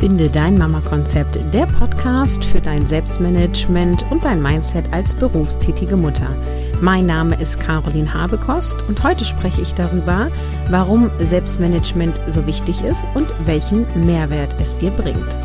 [0.00, 6.34] Finde dein Mama-Konzept, der Podcast für dein Selbstmanagement und dein Mindset als berufstätige Mutter.
[6.80, 10.32] Mein Name ist Caroline Habekost und heute spreche ich darüber,
[10.70, 15.36] warum Selbstmanagement so wichtig ist und welchen Mehrwert es dir bringt.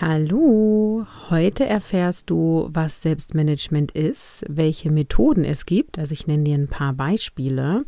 [0.00, 6.56] Hallo, heute erfährst du, was Selbstmanagement ist, welche Methoden es gibt, also ich nenne dir
[6.56, 7.84] ein paar Beispiele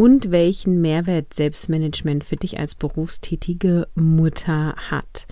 [0.00, 5.26] und welchen Mehrwert Selbstmanagement für dich als berufstätige Mutter hat.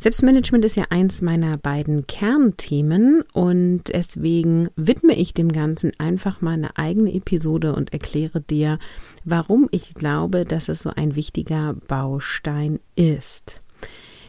[0.00, 6.54] Selbstmanagement ist ja eins meiner beiden Kernthemen und deswegen widme ich dem Ganzen einfach mal
[6.54, 8.80] eine eigene Episode und erkläre dir,
[9.24, 13.59] warum ich glaube, dass es so ein wichtiger Baustein ist.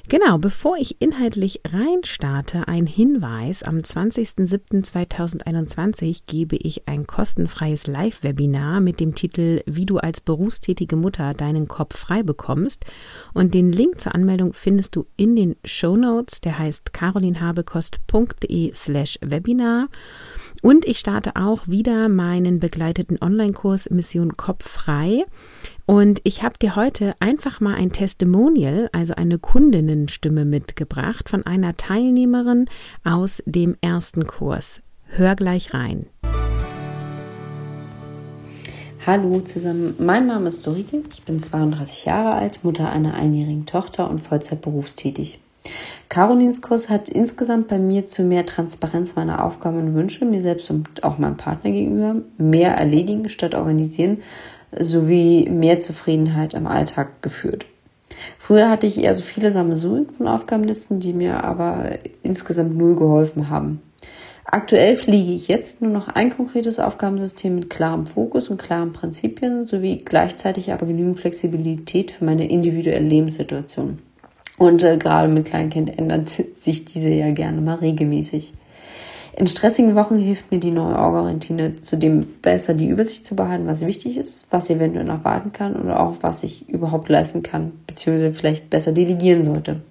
[0.07, 3.61] Genau, bevor ich inhaltlich reinstarte, ein Hinweis.
[3.63, 11.33] Am 20.07.2021 gebe ich ein kostenfreies Live-Webinar mit dem Titel Wie du als berufstätige Mutter
[11.33, 12.83] deinen Kopf frei bekommst.
[13.33, 16.41] Und den Link zur Anmeldung findest du in den Show Notes.
[16.41, 19.87] Der heißt carolinhabekost.de slash Webinar.
[20.61, 25.25] Und ich starte auch wieder meinen begleiteten Online-Kurs Mission Kopf frei.
[25.87, 31.77] Und ich habe dir heute einfach mal ein Testimonial, also eine Kundinnenstimme mitgebracht von einer
[31.77, 32.67] Teilnehmerin
[33.03, 34.81] aus dem ersten Kurs.
[35.07, 36.05] Hör gleich rein.
[39.07, 44.07] Hallo zusammen, mein Name ist Dorike, ich bin 32 Jahre alt, Mutter einer einjährigen Tochter
[44.07, 45.39] und Vollzeit berufstätig.
[46.09, 50.69] Carolins Kurs hat insgesamt bei mir zu mehr Transparenz meiner Aufgaben und Wünsche, mir selbst
[50.69, 54.17] und auch meinem Partner gegenüber, mehr erledigen statt organisieren
[54.77, 57.65] sowie mehr Zufriedenheit im Alltag geführt.
[58.37, 63.49] Früher hatte ich eher so viele Sammelsurien von Aufgabenlisten, die mir aber insgesamt null geholfen
[63.49, 63.81] haben.
[64.43, 69.65] Aktuell fliege ich jetzt nur noch ein konkretes Aufgabensystem mit klarem Fokus und klaren Prinzipien
[69.65, 73.99] sowie gleichzeitig aber genügend Flexibilität für meine individuelle Lebenssituation.
[74.61, 78.53] Und äh, gerade mit Kleinkind ändert sich diese ja gerne mal regelmäßig.
[79.35, 83.83] In stressigen Wochen hilft mir die neue Orga-Routine zudem besser die Übersicht zu behalten, was
[83.83, 88.35] wichtig ist, was eventuell noch warten kann oder auch was ich überhaupt leisten kann, beziehungsweise
[88.35, 89.81] vielleicht besser delegieren sollte.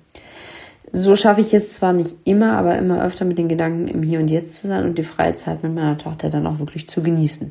[0.93, 4.21] So schaffe ich es zwar nicht immer, aber immer öfter mit den Gedanken im Hier
[4.21, 7.03] und Jetzt zu sein und die freie Zeit mit meiner Tochter dann auch wirklich zu
[7.03, 7.51] genießen.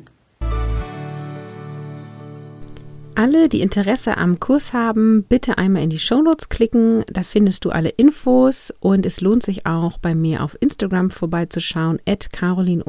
[3.20, 7.04] Alle, die Interesse am Kurs haben, bitte einmal in die Shownotes klicken.
[7.06, 12.00] Da findest du alle Infos und es lohnt sich auch bei mir auf Instagram vorbeizuschauen,
[12.08, 12.82] at carolin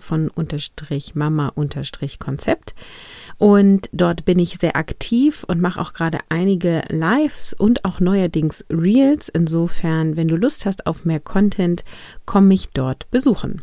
[0.00, 0.30] von
[1.12, 1.52] mama
[2.18, 2.74] Konzept.
[3.36, 8.64] Und dort bin ich sehr aktiv und mache auch gerade einige Lives und auch neuerdings
[8.70, 9.28] Reels.
[9.28, 11.84] Insofern, wenn du Lust hast auf mehr Content,
[12.24, 13.60] komm mich dort besuchen.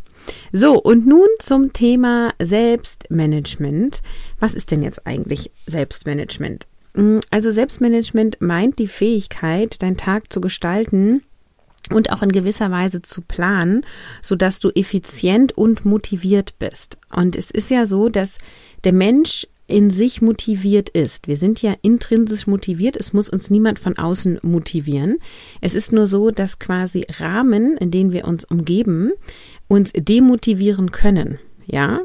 [0.51, 4.01] So, und nun zum Thema Selbstmanagement.
[4.39, 6.67] Was ist denn jetzt eigentlich Selbstmanagement?
[6.93, 11.21] Mm, also Selbstmanagement meint die Fähigkeit, deinen Tag zu gestalten
[11.91, 13.85] und auch in gewisser Weise zu planen,
[14.21, 16.97] sodass du effizient und motiviert bist.
[17.13, 18.37] Und es ist ja so, dass
[18.83, 21.27] der Mensch in sich motiviert ist.
[21.27, 22.95] Wir sind ja intrinsisch motiviert.
[22.95, 25.17] Es muss uns niemand von außen motivieren.
[25.59, 29.11] Es ist nur so, dass quasi Rahmen, in denen wir uns umgeben,
[29.67, 31.39] uns demotivieren können.
[31.67, 32.01] Ja,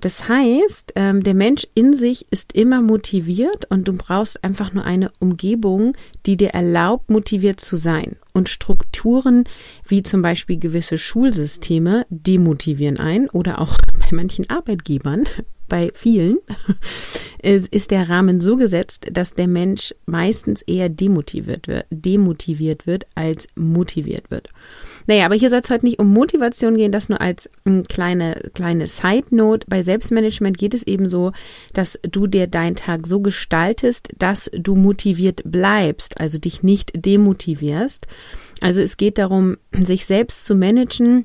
[0.00, 4.84] das heißt, ähm, der Mensch in sich ist immer motiviert und du brauchst einfach nur
[4.84, 8.16] eine Umgebung, die dir erlaubt, motiviert zu sein.
[8.34, 9.44] Und Strukturen
[9.86, 15.24] wie zum Beispiel gewisse Schulsysteme demotivieren ein oder auch bei manchen Arbeitgebern
[15.68, 16.38] bei vielen
[17.42, 23.48] ist der Rahmen so gesetzt, dass der Mensch meistens eher demotiviert wird, demotiviert wird als
[23.54, 24.48] motiviert wird.
[25.08, 28.50] Naja, aber hier soll es heute nicht um Motivation gehen, das nur als eine kleine,
[28.52, 29.66] kleine Side Note.
[29.66, 31.32] Bei Selbstmanagement geht es eben so,
[31.72, 38.06] dass du dir deinen Tag so gestaltest, dass du motiviert bleibst, also dich nicht demotivierst.
[38.60, 41.24] Also es geht darum, sich selbst zu managen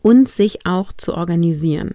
[0.00, 1.94] und sich auch zu organisieren.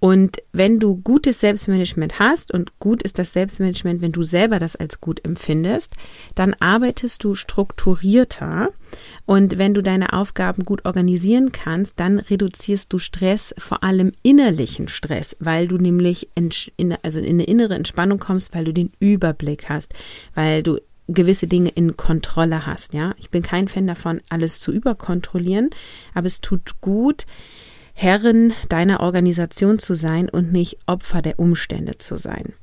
[0.00, 4.74] Und wenn du gutes Selbstmanagement hast und gut ist das Selbstmanagement, wenn du selber das
[4.74, 5.92] als gut empfindest,
[6.34, 8.70] dann arbeitest du strukturierter.
[9.26, 14.88] Und wenn du deine Aufgaben gut organisieren kannst, dann reduzierst du Stress, vor allem innerlichen
[14.88, 16.50] Stress, weil du nämlich in,
[17.02, 19.92] also in eine innere Entspannung kommst, weil du den Überblick hast,
[20.34, 23.14] weil du gewisse Dinge in Kontrolle hast, ja.
[23.18, 25.70] Ich bin kein Fan davon, alles zu überkontrollieren,
[26.14, 27.26] aber es tut gut,
[28.02, 32.54] Herrin deiner Organisation zu sein und nicht Opfer der Umstände zu sein.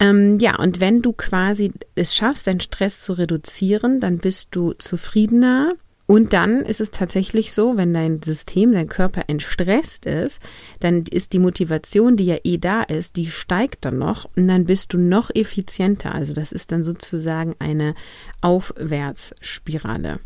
[0.00, 4.72] Ähm, ja, und wenn du quasi es schaffst, deinen Stress zu reduzieren, dann bist du
[4.72, 5.72] zufriedener
[6.10, 10.40] Und dann ist es tatsächlich so, wenn dein System, dein Körper entstresst ist,
[10.80, 14.64] dann ist die Motivation, die ja eh da ist, die steigt dann noch und dann
[14.64, 16.14] bist du noch effizienter.
[16.14, 17.94] Also das ist dann sozusagen eine
[18.40, 20.18] Aufwärtsspirale.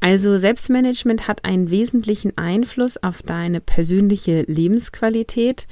[0.00, 5.66] Also Selbstmanagement hat einen wesentlichen Einfluss auf deine persönliche Lebensqualität.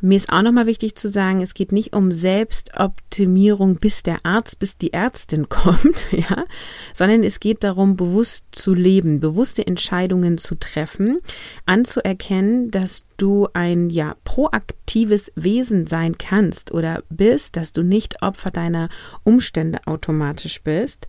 [0.00, 4.58] Mir ist auch nochmal wichtig zu sagen, es geht nicht um Selbstoptimierung, bis der Arzt,
[4.58, 6.44] bis die Ärztin kommt, ja,
[6.92, 11.18] sondern es geht darum, bewusst zu leben, bewusste Entscheidungen zu treffen,
[11.64, 18.50] anzuerkennen, dass du ein ja proaktives Wesen sein kannst oder bist, dass du nicht Opfer
[18.50, 18.90] deiner
[19.24, 21.06] Umstände automatisch bist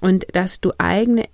[0.00, 1.24] und dass du eigene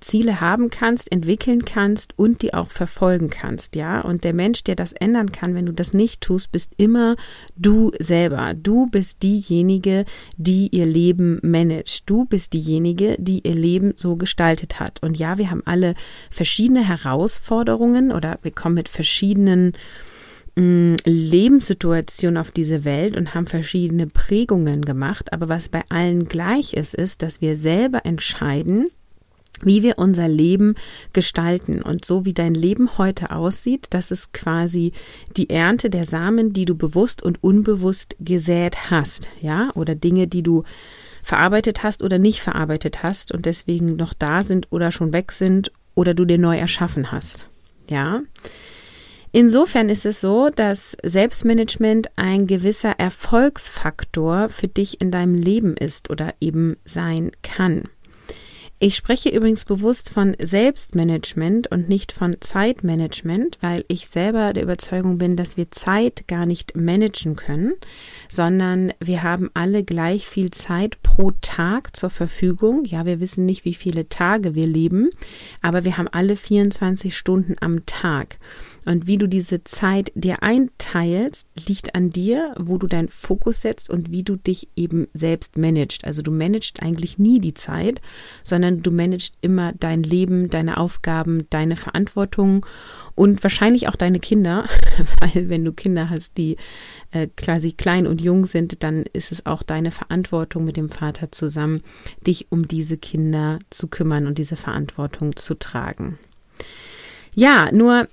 [0.00, 4.00] Ziele haben kannst, entwickeln kannst und die auch verfolgen kannst, ja.
[4.00, 7.16] Und der Mensch, der das ändern kann, wenn du das nicht tust, bist immer
[7.56, 8.54] du selber.
[8.54, 10.04] Du bist diejenige,
[10.36, 12.04] die ihr Leben managt.
[12.06, 15.02] Du bist diejenige, die ihr Leben so gestaltet hat.
[15.02, 15.94] Und ja, wir haben alle
[16.30, 19.72] verschiedene Herausforderungen oder wir kommen mit verschiedenen
[20.58, 25.32] Lebenssituation auf diese Welt und haben verschiedene Prägungen gemacht.
[25.32, 28.88] Aber was bei allen gleich ist, ist, dass wir selber entscheiden,
[29.62, 30.74] wie wir unser Leben
[31.12, 31.82] gestalten.
[31.82, 34.92] Und so wie dein Leben heute aussieht, das ist quasi
[35.36, 40.42] die Ernte der Samen, die du bewusst und unbewusst gesät hast, ja, oder Dinge, die
[40.42, 40.64] du
[41.22, 45.72] verarbeitet hast oder nicht verarbeitet hast und deswegen noch da sind oder schon weg sind
[45.94, 47.48] oder du dir neu erschaffen hast.
[47.88, 48.22] Ja.
[49.36, 56.08] Insofern ist es so, dass Selbstmanagement ein gewisser Erfolgsfaktor für dich in deinem Leben ist
[56.08, 57.82] oder eben sein kann.
[58.78, 65.18] Ich spreche übrigens bewusst von Selbstmanagement und nicht von Zeitmanagement, weil ich selber der Überzeugung
[65.18, 67.74] bin, dass wir Zeit gar nicht managen können,
[68.30, 72.86] sondern wir haben alle gleich viel Zeit pro Tag zur Verfügung.
[72.86, 75.10] Ja, wir wissen nicht, wie viele Tage wir leben,
[75.60, 78.38] aber wir haben alle 24 Stunden am Tag.
[78.86, 83.90] Und wie du diese Zeit dir einteilst, liegt an dir, wo du deinen Fokus setzt
[83.90, 86.04] und wie du dich eben selbst managst.
[86.04, 88.00] Also du managst eigentlich nie die Zeit,
[88.44, 92.64] sondern du managst immer dein Leben, deine Aufgaben, deine Verantwortung
[93.16, 94.66] und wahrscheinlich auch deine Kinder,
[95.20, 96.56] weil wenn du Kinder hast, die
[97.10, 101.32] äh, quasi klein und jung sind, dann ist es auch deine Verantwortung mit dem Vater
[101.32, 101.82] zusammen,
[102.24, 106.18] dich um diese Kinder zu kümmern und diese Verantwortung zu tragen.
[107.34, 108.08] Ja, nur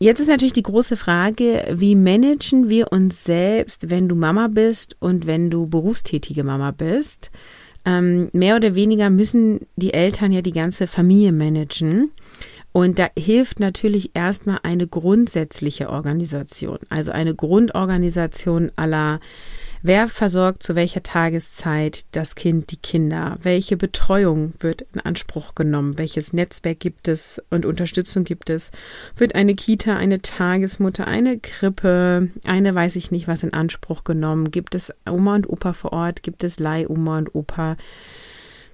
[0.00, 4.96] Jetzt ist natürlich die große Frage, wie managen wir uns selbst, wenn du Mama bist
[5.00, 7.32] und wenn du berufstätige Mama bist?
[7.84, 12.12] Ähm, mehr oder weniger müssen die Eltern ja die ganze Familie managen.
[12.70, 19.18] Und da hilft natürlich erstmal eine grundsätzliche Organisation, also eine Grundorganisation aller
[19.80, 23.38] Wer versorgt zu welcher Tageszeit das Kind, die Kinder?
[23.40, 25.98] Welche Betreuung wird in Anspruch genommen?
[25.98, 28.72] Welches Netzwerk gibt es und Unterstützung gibt es?
[29.16, 34.50] Wird eine Kita, eine Tagesmutter, eine Krippe, eine weiß ich nicht was in Anspruch genommen?
[34.50, 36.24] Gibt es Oma und Opa vor Ort?
[36.24, 37.76] Gibt es Leihoma und Opa?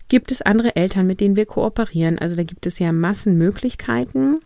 [0.08, 2.18] Gibt es andere Eltern, mit denen wir kooperieren?
[2.18, 4.40] Also da gibt es ja Massenmöglichkeiten.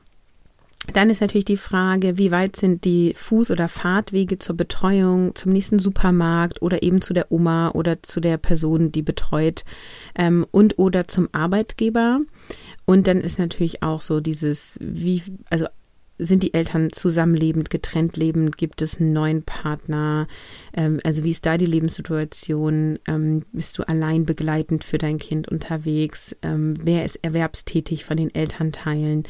[0.93, 5.53] Dann ist natürlich die Frage, wie weit sind die Fuß- oder Fahrtwege zur Betreuung, zum
[5.53, 9.65] nächsten Supermarkt oder eben zu der Oma oder zu der Person, die betreut
[10.17, 12.21] ähm, und oder zum Arbeitgeber.
[12.85, 15.67] Und dann ist natürlich auch so dieses, wie, also
[16.19, 18.57] sind die Eltern zusammenlebend, getrennt lebend?
[18.57, 20.27] Gibt es einen neuen Partner?
[20.75, 22.99] Ähm, also wie ist da die Lebenssituation?
[23.07, 26.37] Ähm, bist du allein begleitend für dein Kind unterwegs?
[26.43, 29.25] Ähm, wer ist erwerbstätig von den Elternteilen?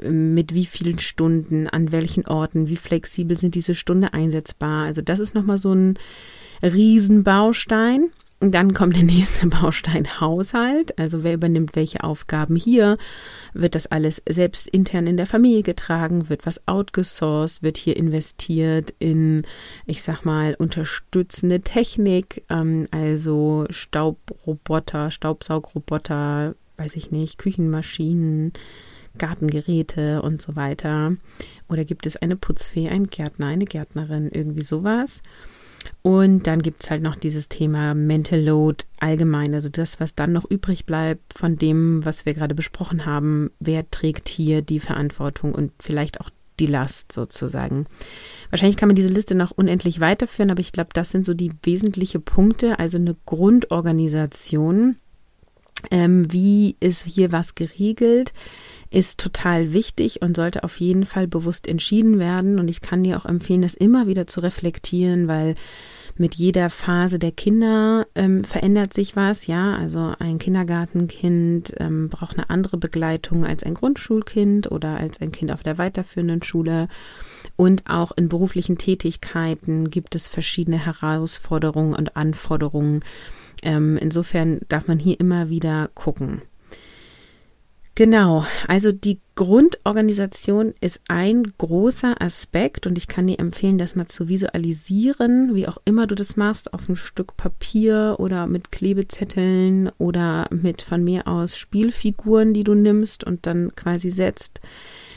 [0.00, 1.68] Ähm, mit wie vielen Stunden?
[1.68, 2.68] An welchen Orten?
[2.68, 4.84] Wie flexibel sind diese Stunden einsetzbar?
[4.84, 5.98] Also das ist nochmal so ein
[6.62, 8.10] Riesenbaustein.
[8.40, 10.98] Dann kommt der nächste Baustein Haushalt.
[10.98, 12.98] Also wer übernimmt welche Aufgaben hier?
[13.52, 16.28] Wird das alles selbst intern in der Familie getragen?
[16.28, 17.62] Wird was outgesourced?
[17.62, 19.46] Wird hier investiert in,
[19.86, 22.44] ich sag mal, unterstützende Technik?
[22.50, 28.52] Ähm, also Staubroboter, Staubsaugroboter, weiß ich nicht, Küchenmaschinen,
[29.16, 31.16] Gartengeräte und so weiter.
[31.68, 35.22] Oder gibt es eine Putzfee, einen Gärtner, eine Gärtnerin, irgendwie sowas?
[36.02, 40.32] Und dann gibt es halt noch dieses Thema Mental Load allgemein, also das, was dann
[40.32, 43.50] noch übrig bleibt von dem, was wir gerade besprochen haben.
[43.60, 47.86] Wer trägt hier die Verantwortung und vielleicht auch die Last sozusagen.
[48.50, 51.52] Wahrscheinlich kann man diese Liste noch unendlich weiterführen, aber ich glaube, das sind so die
[51.62, 54.96] wesentlichen Punkte, also eine Grundorganisation.
[55.90, 58.32] Ähm, wie ist hier was geregelt?
[58.94, 62.60] ist total wichtig und sollte auf jeden Fall bewusst entschieden werden.
[62.60, 65.56] Und ich kann dir auch empfehlen, das immer wieder zu reflektieren, weil
[66.16, 69.74] mit jeder Phase der Kinder ähm, verändert sich was, ja.
[69.76, 75.50] Also ein Kindergartenkind ähm, braucht eine andere Begleitung als ein Grundschulkind oder als ein Kind
[75.50, 76.86] auf der weiterführenden Schule.
[77.56, 83.02] Und auch in beruflichen Tätigkeiten gibt es verschiedene Herausforderungen und Anforderungen.
[83.64, 86.42] Ähm, insofern darf man hier immer wieder gucken.
[87.96, 94.06] Genau, also die Grundorganisation ist ein großer Aspekt und ich kann dir empfehlen, das mal
[94.06, 99.92] zu visualisieren, wie auch immer du das machst, auf ein Stück Papier oder mit Klebezetteln
[99.98, 104.60] oder mit von mir aus Spielfiguren, die du nimmst und dann quasi setzt.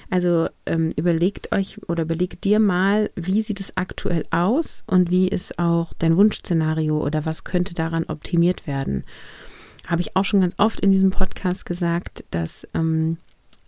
[0.09, 5.27] Also ähm, überlegt euch oder überlegt dir mal, wie sieht es aktuell aus und wie
[5.27, 9.03] ist auch dein Wunschszenario oder was könnte daran optimiert werden
[9.87, 13.17] habe ich auch schon ganz oft in diesem Podcast gesagt, dass ähm,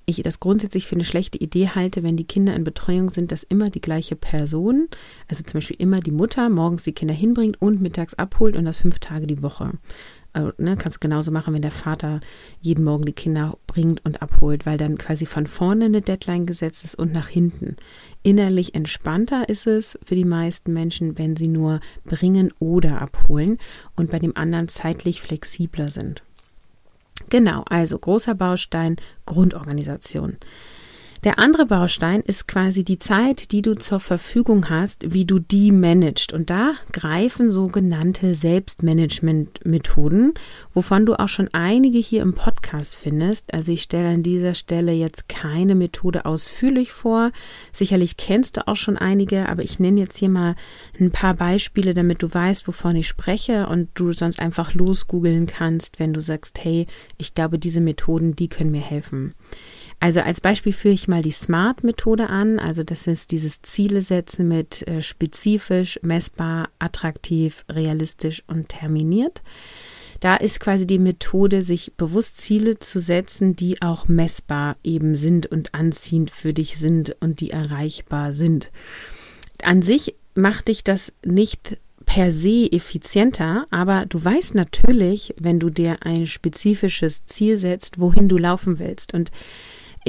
[0.06, 3.44] ich das grundsätzlich für eine schlechte Idee halte, wenn die Kinder in Betreuung sind, dass
[3.44, 4.90] immer die gleiche Person,
[5.28, 8.80] also zum Beispiel immer die Mutter, morgens die Kinder hinbringt und mittags abholt und das
[8.80, 9.72] fünf Tage die Woche.
[10.32, 12.20] Also, ne, kannst genauso machen, wenn der Vater
[12.62, 16.84] jeden Morgen die Kinder bringt und abholt, weil dann quasi von vorne eine Deadline gesetzt
[16.84, 17.78] ist und nach hinten.
[18.22, 23.58] Innerlich entspannter ist es für die meisten Menschen, wenn sie nur bringen oder abholen
[23.96, 26.22] und bei dem anderen zeitlich flexibler sind.
[27.30, 30.38] Genau, also großer Baustein Grundorganisation.
[31.26, 35.74] Der andere Baustein ist quasi die Zeit, die du zur Verfügung hast, wie du die
[35.74, 36.32] managst.
[36.32, 40.34] Und da greifen sogenannte Selbstmanagement-Methoden,
[40.74, 43.54] wovon du auch schon einige hier im Podcast findest.
[43.54, 47.34] Also ich stelle an dieser Stelle jetzt keine Methode ausführlich vor.
[47.74, 50.56] Sicherlich kennst du auch schon einige, aber ich nenne jetzt hier mal
[51.02, 56.00] ein paar Beispiele, damit du weißt, wovon ich spreche und du sonst einfach losgoogeln kannst,
[56.00, 59.34] wenn du sagst, hey, ich glaube, diese Methoden, die können mir helfen.
[60.00, 62.58] Also als Beispiel führe ich mal die SMART-Methode an.
[62.58, 69.42] Also das ist dieses Ziele setzen mit äh, spezifisch, messbar, attraktiv, realistisch und terminiert.
[70.22, 75.48] Da ist quasi die Methode, sich bewusst Ziele zu setzen, die auch messbar eben sind
[75.48, 78.70] und anziehend für dich sind und die erreichbar sind.
[79.64, 85.70] An sich macht dich das nicht per se effizienter, aber du weißt natürlich, wenn du
[85.70, 89.14] dir ein spezifisches Ziel setzt, wohin du laufen willst.
[89.14, 89.32] Und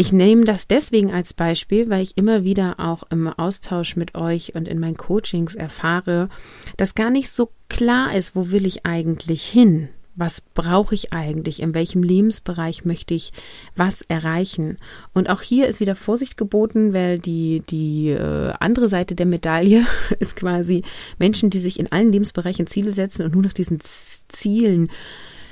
[0.00, 4.54] ich nehme das deswegen als Beispiel, weil ich immer wieder auch im Austausch mit euch
[4.54, 6.30] und in meinen Coachings erfahre,
[6.78, 9.90] dass gar nicht so klar ist, wo will ich eigentlich hin?
[10.16, 11.60] Was brauche ich eigentlich?
[11.60, 13.34] In welchem Lebensbereich möchte ich
[13.76, 14.78] was erreichen?
[15.12, 19.84] Und auch hier ist wieder Vorsicht geboten, weil die, die äh, andere Seite der Medaille
[20.18, 20.82] ist quasi
[21.18, 24.88] Menschen, die sich in allen Lebensbereichen Ziele setzen und nur nach diesen Zielen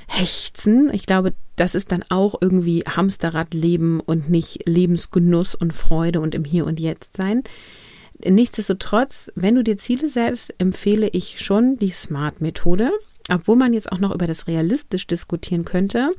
[0.08, 0.90] hechzen.
[0.92, 6.44] Ich glaube, das ist dann auch irgendwie Hamsterradleben und nicht Lebensgenuss und Freude und im
[6.44, 7.44] Hier und Jetzt sein.
[8.24, 12.90] Nichtsdestotrotz, wenn du dir Ziele setzt, empfehle ich schon die Smart-Methode.
[13.30, 16.12] Obwohl man jetzt auch noch über das realistisch diskutieren könnte.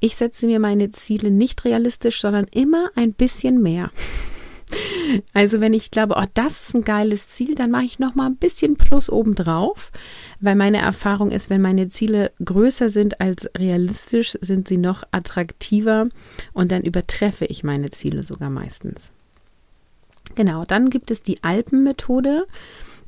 [0.00, 3.90] Ich setze mir meine Ziele nicht realistisch, sondern immer ein bisschen mehr.
[5.32, 8.26] Also wenn ich glaube, oh, das ist ein geiles Ziel, dann mache ich noch mal
[8.26, 9.92] ein bisschen Plus obendrauf,
[10.40, 16.08] weil meine Erfahrung ist, wenn meine Ziele größer sind als realistisch, sind sie noch attraktiver
[16.52, 19.10] und dann übertreffe ich meine Ziele sogar meistens.
[20.34, 22.46] Genau, dann gibt es die Alpenmethode.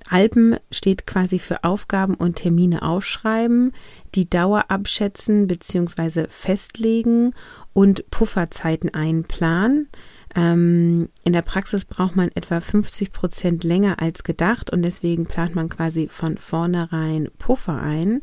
[0.09, 3.73] Alpen steht quasi für Aufgaben und Termine aufschreiben,
[4.15, 6.27] die Dauer abschätzen bzw.
[6.29, 7.35] festlegen
[7.73, 9.89] und Pufferzeiten einplanen.
[10.37, 15.55] Ähm, in der Praxis braucht man etwa 50 Prozent länger als gedacht und deswegen plant
[15.55, 18.21] man quasi von vornherein Puffer ein,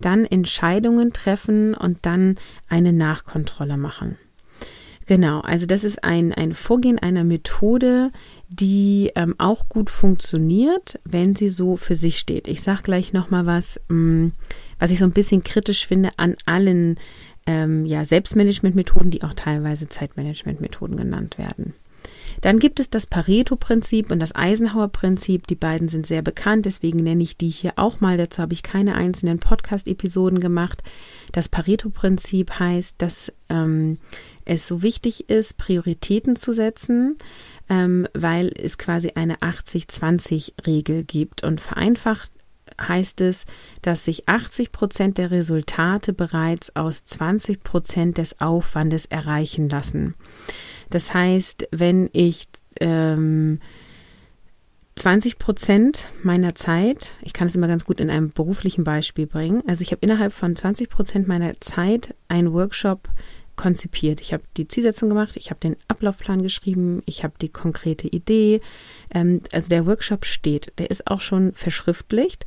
[0.00, 2.34] dann Entscheidungen treffen und dann
[2.68, 4.18] eine Nachkontrolle machen.
[5.06, 8.10] Genau, also das ist ein, ein Vorgehen einer Methode,
[8.48, 12.46] die ähm, auch gut funktioniert, wenn sie so für sich steht.
[12.46, 14.32] Ich sage gleich nochmal was, mh, mm,
[14.78, 16.98] was ich so ein bisschen kritisch finde an allen
[17.46, 21.74] ähm, ja, Selbstmanagement-Methoden, die auch teilweise Zeitmanagement-Methoden genannt werden.
[22.40, 25.46] Dann gibt es das Pareto-Prinzip und das Eisenhower-Prinzip.
[25.46, 28.16] Die beiden sind sehr bekannt, deswegen nenne ich die hier auch mal.
[28.16, 30.82] Dazu habe ich keine einzelnen Podcast-Episoden gemacht.
[31.30, 33.98] Das Pareto-Prinzip heißt, dass ähm,
[34.44, 37.16] es so wichtig ist, Prioritäten zu setzen,
[37.68, 41.44] ähm, weil es quasi eine 80-20-Regel gibt.
[41.44, 42.32] Und vereinfacht
[42.80, 43.44] heißt es,
[43.82, 50.14] dass sich 80 Prozent der Resultate bereits aus 20 Prozent des Aufwandes erreichen lassen.
[50.90, 52.48] Das heißt, wenn ich
[52.80, 53.60] ähm,
[54.96, 59.62] 20 Prozent meiner Zeit, ich kann es immer ganz gut in einem beruflichen Beispiel bringen,
[59.66, 63.08] also ich habe innerhalb von 20 Prozent meiner Zeit einen Workshop
[63.56, 64.20] konzipiert.
[64.20, 68.60] Ich habe die Zielsetzung gemacht, ich habe den Ablaufplan geschrieben, ich habe die konkrete Idee.
[69.14, 72.46] Ähm, also der Workshop steht, der ist auch schon verschriftlicht.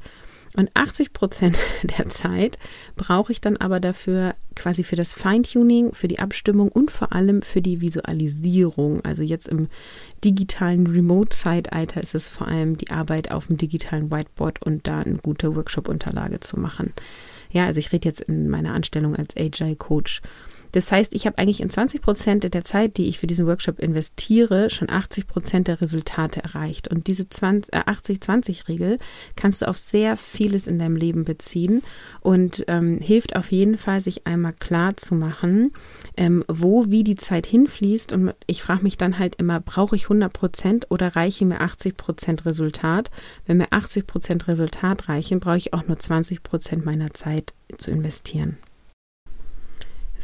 [0.55, 2.57] Und 80 Prozent der Zeit
[2.95, 7.41] brauche ich dann aber dafür quasi für das Feintuning, für die Abstimmung und vor allem
[7.41, 9.03] für die Visualisierung.
[9.03, 9.67] Also jetzt im
[10.23, 15.17] digitalen Remote-Zeitalter ist es vor allem die Arbeit auf dem digitalen Whiteboard und da eine
[15.17, 16.93] gute Workshop-Unterlage zu machen.
[17.51, 20.21] Ja, also ich rede jetzt in meiner Anstellung als Agile-Coach.
[20.75, 23.79] Das heißt, ich habe eigentlich in 20 Prozent der Zeit, die ich für diesen Workshop
[23.79, 26.89] investiere, schon 80 Prozent der Resultate erreicht.
[26.89, 28.97] Und diese 80-20-Regel äh,
[29.37, 31.81] kannst du auf sehr vieles in deinem Leben beziehen
[32.23, 35.71] und ähm, hilft auf jeden Fall, sich einmal klar zu machen,
[36.17, 38.11] ähm, wo, wie die Zeit hinfließt.
[38.11, 41.95] Und ich frage mich dann halt immer, brauche ich 100 Prozent oder reiche mir 80
[41.95, 43.11] Prozent Resultat?
[43.45, 47.91] Wenn mir 80 Prozent Resultat reichen, brauche ich auch nur 20 Prozent meiner Zeit zu
[47.91, 48.57] investieren.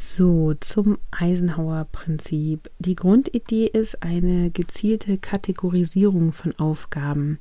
[0.03, 2.71] So, zum Eisenhower-Prinzip.
[2.79, 7.37] Die Grundidee ist eine gezielte Kategorisierung von Aufgaben.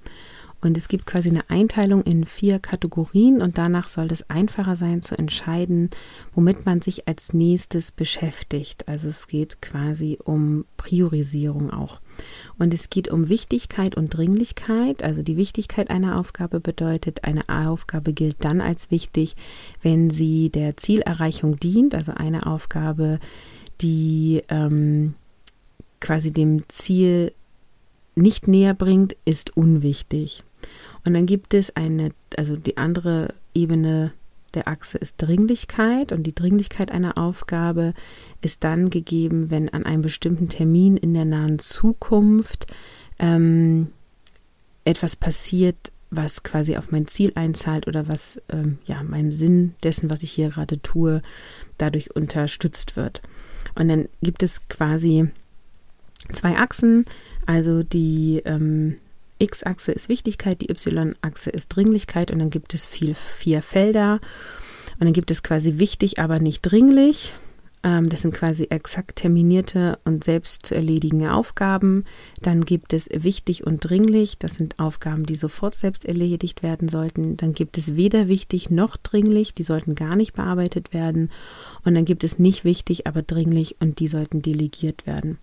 [0.60, 5.00] Und es gibt quasi eine Einteilung in vier Kategorien und danach soll es einfacher sein
[5.00, 5.88] zu entscheiden,
[6.34, 8.86] womit man sich als nächstes beschäftigt.
[8.86, 12.02] Also es geht quasi um Priorisierung auch.
[12.58, 15.02] Und es geht um Wichtigkeit und Dringlichkeit.
[15.02, 19.36] Also die Wichtigkeit einer Aufgabe bedeutet, eine Aufgabe gilt dann als wichtig,
[19.82, 21.94] wenn sie der Zielerreichung dient.
[21.94, 23.18] Also eine Aufgabe,
[23.80, 25.14] die ähm,
[26.00, 27.32] quasi dem Ziel
[28.14, 30.44] nicht näher bringt, ist unwichtig.
[31.04, 34.12] Und dann gibt es eine, also die andere Ebene
[34.54, 37.94] der Achse ist Dringlichkeit und die Dringlichkeit einer Aufgabe
[38.40, 42.66] ist dann gegeben, wenn an einem bestimmten Termin in der nahen Zukunft
[43.18, 43.88] ähm,
[44.84, 50.10] etwas passiert, was quasi auf mein Ziel einzahlt oder was ähm, ja meinem Sinn dessen,
[50.10, 51.22] was ich hier gerade tue,
[51.78, 53.22] dadurch unterstützt wird.
[53.76, 55.28] Und dann gibt es quasi
[56.32, 57.04] zwei Achsen,
[57.46, 58.96] also die ähm,
[59.40, 64.20] X-Achse ist Wichtigkeit, die Y-Achse ist Dringlichkeit und dann gibt es viel, vier Felder.
[64.98, 67.32] Und dann gibt es quasi wichtig, aber nicht dringlich.
[67.82, 72.04] Ähm, das sind quasi exakt terminierte und selbst zu erledigende Aufgaben.
[72.42, 74.38] Dann gibt es wichtig und dringlich.
[74.38, 77.36] Das sind Aufgaben, die sofort selbst erledigt werden sollten.
[77.38, 79.54] Dann gibt es weder wichtig noch dringlich.
[79.54, 81.30] Die sollten gar nicht bearbeitet werden.
[81.84, 85.38] Und dann gibt es nicht wichtig, aber dringlich und die sollten delegiert werden.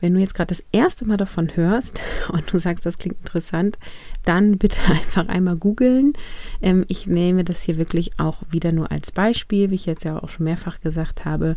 [0.00, 2.00] Wenn du jetzt gerade das erste Mal davon hörst
[2.32, 3.78] und du sagst, das klingt interessant,
[4.24, 6.12] dann bitte einfach einmal googeln.
[6.60, 10.22] Ähm, ich nehme das hier wirklich auch wieder nur als Beispiel, wie ich jetzt ja
[10.22, 11.56] auch schon mehrfach gesagt habe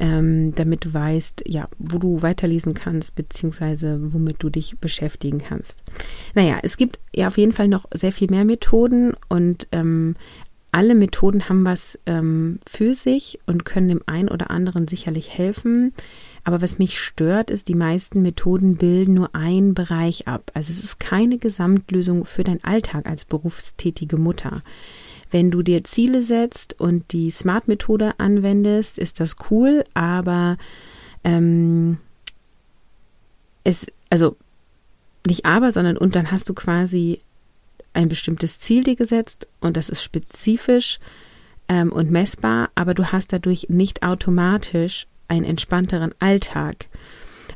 [0.00, 5.84] ähm, damit du weißt, ja, wo du weiterlesen kannst, beziehungsweise womit du dich beschäftigen kannst.
[6.34, 10.16] Naja, es gibt ja auf jeden Fall noch sehr viel mehr Methoden und ähm,
[10.72, 15.92] alle Methoden haben was ähm, für sich und können dem einen oder anderen sicherlich helfen.
[16.44, 20.50] Aber was mich stört, ist, die meisten Methoden bilden nur einen Bereich ab.
[20.54, 24.62] Also es ist keine Gesamtlösung für deinen Alltag als berufstätige Mutter.
[25.30, 30.56] Wenn du dir Ziele setzt und die Smart-Methode anwendest, ist das cool, aber
[31.24, 31.98] ähm,
[33.64, 34.36] es, also
[35.26, 37.20] nicht aber, sondern und dann hast du quasi
[37.92, 40.98] ein bestimmtes Ziel dir gesetzt und das ist spezifisch
[41.68, 46.88] ähm, und messbar, aber du hast dadurch nicht automatisch einen entspannteren Alltag.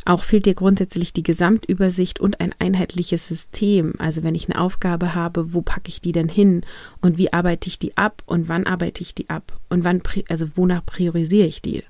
[0.06, 3.94] Auch fehlt dir grundsätzlich die Gesamtübersicht und ein einheitliches System.
[3.98, 6.62] Also wenn ich eine Aufgabe habe, wo packe ich die denn hin
[7.00, 10.56] und wie arbeite ich die ab und wann arbeite ich die ab und wann, also
[10.56, 11.82] wonach priorisiere ich die?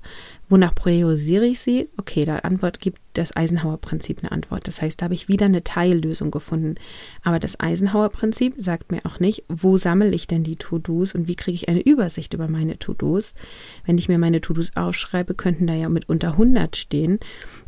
[0.47, 1.89] Wonach priorisiere ich sie?
[1.97, 4.67] Okay, da Antwort gibt das Eisenhower-Prinzip eine Antwort.
[4.67, 6.75] Das heißt, da habe ich wieder eine Teillösung gefunden.
[7.23, 11.35] Aber das Eisenhower-Prinzip sagt mir auch nicht, wo sammle ich denn die To-Dos und wie
[11.35, 13.33] kriege ich eine Übersicht über meine To-Dos.
[13.85, 17.19] Wenn ich mir meine To-Dos aufschreibe, könnten da ja mit unter 100 stehen,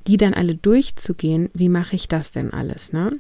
[0.06, 1.50] die dann alle durchzugehen.
[1.54, 2.94] Wie mache ich das denn alles?
[2.94, 3.18] Ne?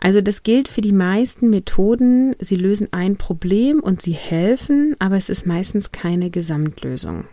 [0.00, 2.36] Also das gilt für die meisten Methoden.
[2.40, 7.24] Sie lösen ein Problem und sie helfen, aber es ist meistens keine Gesamtlösung.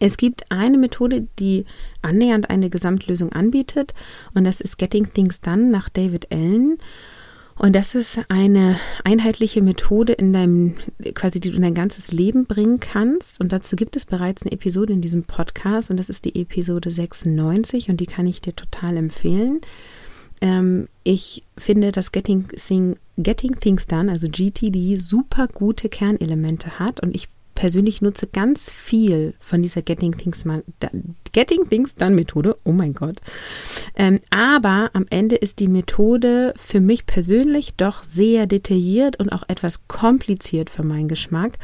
[0.00, 1.64] Es gibt eine Methode, die
[2.02, 3.94] annähernd eine Gesamtlösung anbietet
[4.34, 6.78] und das ist Getting Things Done nach David Allen.
[7.58, 10.76] Und das ist eine einheitliche Methode in deinem,
[11.14, 13.40] quasi, die du in dein ganzes Leben bringen kannst.
[13.40, 16.92] Und dazu gibt es bereits eine Episode in diesem Podcast und das ist die Episode
[16.92, 19.60] 96 und die kann ich dir total empfehlen.
[20.40, 27.00] Ähm, ich finde, dass Getting, Thing, Getting Things Done, also GTD, super gute Kernelemente hat
[27.00, 30.44] und ich persönlich nutze ganz viel von dieser Getting Things,
[31.32, 32.56] Getting Things Done Methode.
[32.62, 33.20] Oh mein Gott.
[33.96, 39.42] Ähm, aber am Ende ist die Methode für mich persönlich doch sehr detailliert und auch
[39.48, 41.58] etwas kompliziert für meinen Geschmack.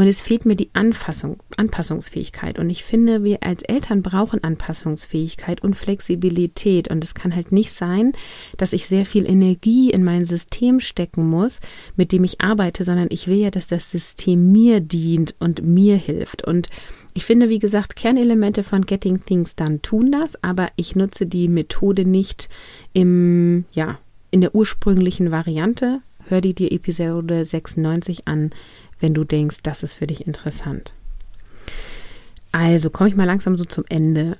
[0.00, 2.58] Und es fehlt mir die Anpassung, Anpassungsfähigkeit.
[2.58, 6.88] Und ich finde, wir als Eltern brauchen Anpassungsfähigkeit und Flexibilität.
[6.88, 8.14] Und es kann halt nicht sein,
[8.56, 11.60] dass ich sehr viel Energie in mein System stecken muss,
[11.96, 15.98] mit dem ich arbeite, sondern ich will ja, dass das System mir dient und mir
[15.98, 16.46] hilft.
[16.46, 16.68] Und
[17.12, 21.46] ich finde, wie gesagt, Kernelemente von Getting Things Done tun das, aber ich nutze die
[21.46, 22.48] Methode nicht
[22.94, 23.98] im, ja,
[24.30, 26.00] in der ursprünglichen Variante.
[26.26, 28.52] Hör dir die Episode 96 an,
[29.00, 30.94] wenn du denkst, das ist für dich interessant.
[32.52, 34.36] Also komme ich mal langsam so zum Ende.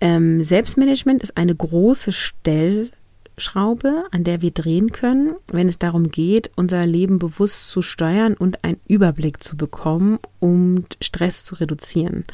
[0.00, 6.50] Ähm, Selbstmanagement ist eine große Stellschraube, an der wir drehen können, wenn es darum geht,
[6.56, 12.24] unser Leben bewusst zu steuern und einen Überblick zu bekommen, um Stress zu reduzieren.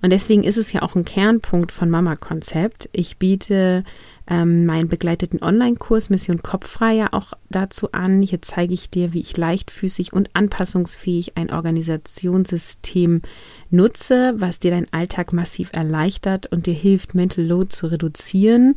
[0.00, 2.88] Und deswegen ist es ja auch ein Kernpunkt von Mama-Konzept.
[2.92, 3.84] Ich biete
[4.32, 8.22] ähm, meinen begleiteten Online-Kurs Mission Kopffrei ja auch dazu an.
[8.22, 13.20] Hier zeige ich dir, wie ich leichtfüßig und anpassungsfähig ein Organisationssystem
[13.68, 18.74] nutze, was dir deinen Alltag massiv erleichtert und dir hilft, Mental Load zu reduzieren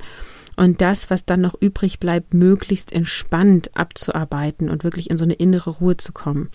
[0.55, 5.33] und das, was dann noch übrig bleibt, möglichst entspannt abzuarbeiten und wirklich in so eine
[5.33, 6.49] innere Ruhe zu kommen.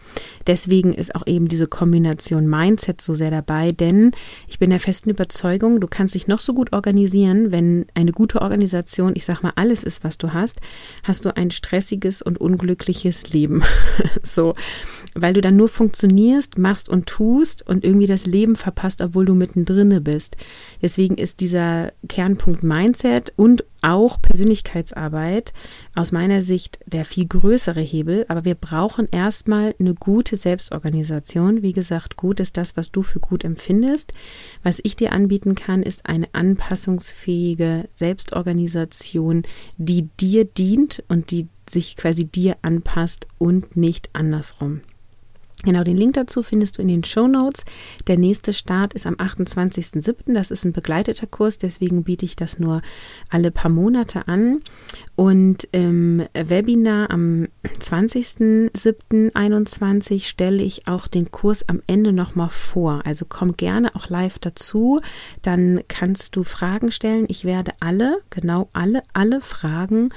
[0.46, 4.12] Deswegen ist auch eben diese Kombination Mindset so sehr dabei, denn
[4.48, 8.42] ich bin der festen Überzeugung, du kannst dich noch so gut organisieren, wenn eine gute
[8.42, 10.60] Organisation, ich sag mal, alles ist, was du hast,
[11.02, 13.62] hast du ein stressiges und unglückliches Leben.
[14.22, 14.54] so,
[15.14, 19.34] weil du dann nur funktionierst, machst und tust und irgendwie das Leben verpasst, obwohl du
[19.34, 20.36] mittendrin bist.
[20.82, 25.52] Deswegen ist dieser Kernpunkt Mindset und auch Persönlichkeitsarbeit
[25.94, 31.62] aus meiner Sicht der viel größere Hebel, aber wir brauchen erstmal eine gute Selbstorganisation.
[31.62, 34.12] Wie gesagt, gut ist das, was du für gut empfindest.
[34.62, 39.42] Was ich dir anbieten kann, ist eine anpassungsfähige Selbstorganisation,
[39.76, 44.82] die dir dient und die sich quasi dir anpasst und nicht andersrum.
[45.62, 47.66] Genau, den Link dazu findest du in den Show Notes.
[48.06, 50.32] Der nächste Start ist am 28.07.
[50.32, 52.80] Das ist ein begleiteter Kurs, deswegen biete ich das nur
[53.28, 54.62] alle paar Monate an.
[55.16, 63.02] Und im Webinar am 20.07.21 stelle ich auch den Kurs am Ende nochmal vor.
[63.04, 65.02] Also komm gerne auch live dazu.
[65.42, 67.26] Dann kannst du Fragen stellen.
[67.28, 70.08] Ich werde alle, genau alle, alle Fragen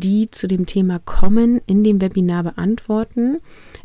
[0.00, 3.38] die zu dem Thema kommen, in dem Webinar beantworten.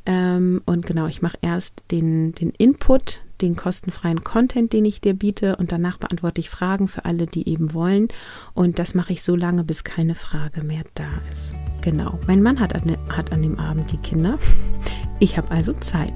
[0.06, 5.13] Ähm, und genau, ich mache erst den, den Input, den kostenfreien Content, den ich dir
[5.13, 8.08] biete und danach beantworte ich Fragen für alle, die eben wollen.
[8.54, 11.54] Und das mache ich so lange, bis keine Frage mehr da ist.
[11.82, 14.39] Genau, mein Mann hat an, hat an dem Abend die Kinder.
[15.20, 16.13] Ich habe also Zeit.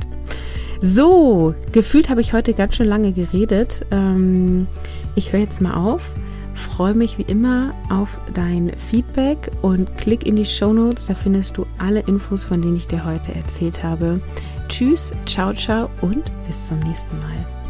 [0.79, 3.85] So, gefühlt habe ich heute ganz schön lange geredet.
[3.91, 4.67] Ähm,
[5.15, 6.13] ich höre jetzt mal auf
[6.61, 11.57] freue mich wie immer auf dein Feedback und klick in die Show Notes, da findest
[11.57, 14.19] du alle Infos, von denen ich dir heute erzählt habe.
[14.67, 17.60] Tschüss, ciao, ciao und bis zum nächsten Mal.